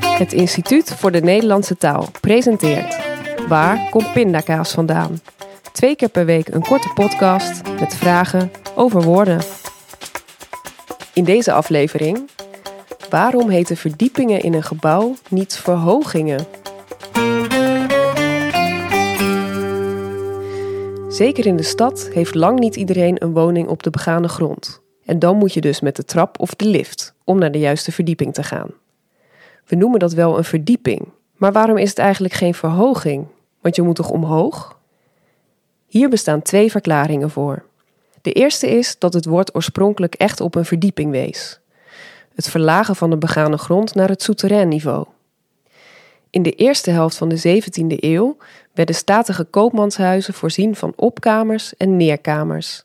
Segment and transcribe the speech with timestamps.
[0.00, 2.98] Het Instituut voor de Nederlandse Taal presenteert
[3.48, 5.20] Waar komt pindakaas vandaan?
[5.72, 9.40] Twee keer per week een korte podcast met vragen over woorden.
[11.14, 12.28] In deze aflevering
[13.10, 16.46] Waarom heten verdiepingen in een gebouw niet verhogingen?
[21.08, 24.82] Zeker in de stad heeft lang niet iedereen een woning op de begane grond.
[25.04, 27.92] En dan moet je dus met de trap of de lift om naar de juiste
[27.92, 28.81] verdieping te gaan.
[29.66, 33.26] We noemen dat wel een verdieping, maar waarom is het eigenlijk geen verhoging?
[33.60, 34.78] Want je moet toch omhoog?
[35.86, 37.64] Hier bestaan twee verklaringen voor.
[38.22, 41.60] De eerste is dat het woord oorspronkelijk echt op een verdieping wees.
[42.34, 45.06] Het verlagen van de begane grond naar het souterrainniveau.
[46.30, 48.36] In de eerste helft van de 17e eeuw
[48.72, 52.84] werden statige koopmanshuizen voorzien van opkamers en neerkamers.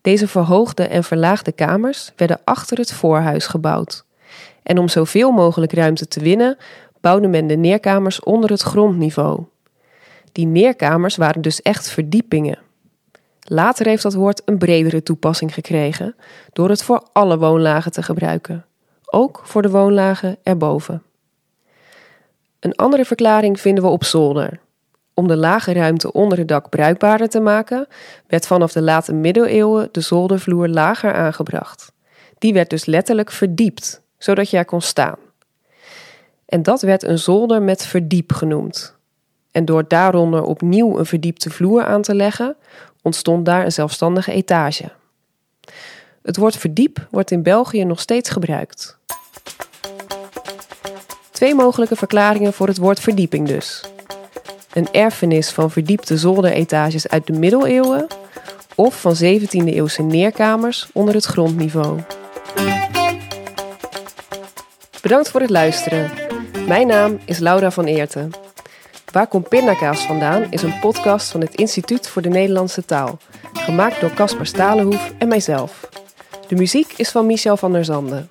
[0.00, 4.04] Deze verhoogde en verlaagde kamers werden achter het voorhuis gebouwd.
[4.62, 6.56] En om zoveel mogelijk ruimte te winnen,
[7.00, 9.44] bouwde men de neerkamers onder het grondniveau.
[10.32, 12.58] Die neerkamers waren dus echt verdiepingen.
[13.40, 16.14] Later heeft dat woord een bredere toepassing gekregen
[16.52, 18.64] door het voor alle woonlagen te gebruiken,
[19.06, 21.02] ook voor de woonlagen erboven.
[22.60, 24.60] Een andere verklaring vinden we op zolder.
[25.14, 27.86] Om de lage ruimte onder het dak bruikbaarder te maken,
[28.26, 31.92] werd vanaf de late middeleeuwen de zoldervloer lager aangebracht.
[32.38, 35.16] Die werd dus letterlijk verdiept, zodat je er kon staan.
[36.46, 38.96] En dat werd een zolder met verdiep genoemd.
[39.50, 42.56] En door daaronder opnieuw een verdiepte vloer aan te leggen,
[43.02, 44.90] ontstond daar een zelfstandige etage.
[46.22, 48.98] Het woord verdiep wordt in België nog steeds gebruikt.
[51.30, 53.84] Twee mogelijke verklaringen voor het woord verdieping dus.
[54.72, 58.06] Een erfenis van verdiepte zolderetages uit de middeleeuwen
[58.74, 62.00] of van 17e-eeuwse neerkamers onder het grondniveau.
[65.02, 66.10] Bedankt voor het luisteren.
[66.66, 68.30] Mijn naam is Laura van Eerten.
[69.12, 73.18] Waar komt pindakaas vandaan is een podcast van het Instituut voor de Nederlandse Taal,
[73.52, 75.88] gemaakt door Caspar Stalenhoef en mijzelf.
[76.48, 78.28] De muziek is van Michel van der Zanden.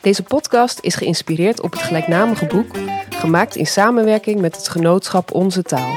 [0.00, 2.76] Deze podcast is geïnspireerd op het gelijknamige boek,
[3.10, 5.94] gemaakt in samenwerking met het genootschap Onze Taal.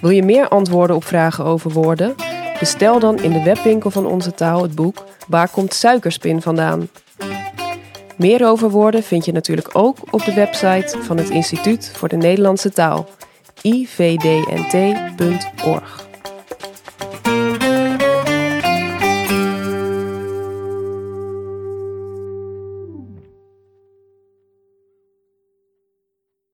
[0.00, 2.14] Wil je meer antwoorden op vragen over woorden?
[2.58, 6.88] Bestel dan in de webwinkel van Onze Taal het boek Waar komt suikerspin vandaan?
[8.16, 12.16] Meer over woorden vind je natuurlijk ook op de website van het Instituut voor de
[12.16, 13.08] Nederlandse Taal,
[13.62, 14.06] ivdnt.org.